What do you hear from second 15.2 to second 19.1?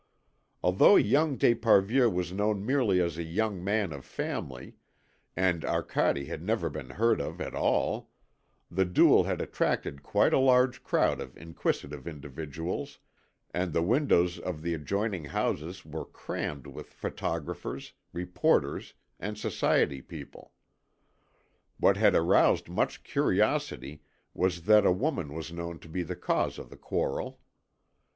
houses were crammed with photographers, reporters,